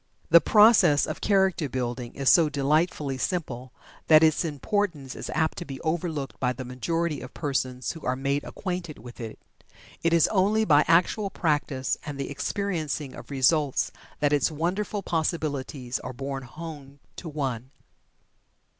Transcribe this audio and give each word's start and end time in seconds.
The 0.31 0.41
process 0.41 1.05
of 1.05 1.21
Character 1.21 1.69
building 1.69 2.15
is 2.15 2.27
so 2.27 2.49
delightfully 2.49 3.19
simple 3.19 3.71
that 4.07 4.23
its 4.23 4.43
importance 4.43 5.15
is 5.15 5.29
apt 5.29 5.59
to 5.59 5.63
be 5.65 5.79
overlooked 5.81 6.39
by 6.39 6.53
the 6.53 6.65
majority 6.65 7.21
of 7.21 7.35
persons 7.35 7.91
who 7.91 8.01
are 8.03 8.15
made 8.15 8.43
acquainted 8.43 8.97
with 8.97 9.19
it. 9.19 9.37
It 10.01 10.11
is 10.11 10.27
only 10.29 10.65
by 10.65 10.85
actual 10.87 11.29
practice 11.29 11.99
and 12.03 12.19
the 12.19 12.31
experiencing 12.31 13.13
of 13.13 13.29
results 13.29 13.91
that 14.21 14.33
its 14.33 14.49
wonderful 14.49 15.03
possibilities 15.03 15.99
are 15.99 16.13
borne 16.13 16.41
home 16.45 16.97
to 17.17 17.29
one. 17.29 17.69